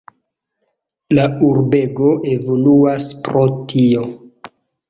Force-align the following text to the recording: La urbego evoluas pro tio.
La 1.17 1.25
urbego 1.49 2.09
evoluas 2.33 3.09
pro 3.29 3.47
tio. 3.75 4.09